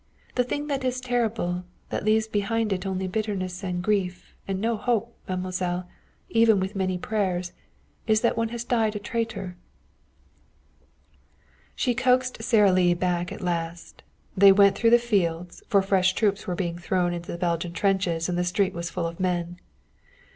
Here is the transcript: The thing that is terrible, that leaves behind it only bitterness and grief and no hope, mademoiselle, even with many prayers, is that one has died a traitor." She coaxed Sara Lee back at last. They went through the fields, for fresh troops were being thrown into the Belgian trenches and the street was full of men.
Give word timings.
The 0.33 0.43
thing 0.43 0.65
that 0.65 0.83
is 0.83 0.99
terrible, 0.99 1.63
that 1.91 2.03
leaves 2.03 2.25
behind 2.27 2.73
it 2.73 2.87
only 2.87 3.07
bitterness 3.07 3.63
and 3.63 3.83
grief 3.83 4.33
and 4.47 4.59
no 4.59 4.75
hope, 4.75 5.15
mademoiselle, 5.29 5.87
even 6.27 6.59
with 6.59 6.75
many 6.75 6.97
prayers, 6.97 7.53
is 8.07 8.21
that 8.21 8.35
one 8.35 8.49
has 8.49 8.63
died 8.63 8.95
a 8.95 8.99
traitor." 8.99 9.57
She 11.75 11.93
coaxed 11.93 12.41
Sara 12.41 12.71
Lee 12.71 12.95
back 12.95 13.31
at 13.31 13.41
last. 13.41 14.01
They 14.35 14.51
went 14.51 14.75
through 14.75 14.89
the 14.89 14.97
fields, 14.97 15.61
for 15.67 15.83
fresh 15.83 16.13
troops 16.13 16.47
were 16.47 16.55
being 16.55 16.79
thrown 16.79 17.13
into 17.13 17.31
the 17.31 17.37
Belgian 17.37 17.71
trenches 17.73 18.27
and 18.27 18.35
the 18.39 18.43
street 18.43 18.73
was 18.73 18.89
full 18.89 19.05
of 19.05 19.19
men. 19.19 19.59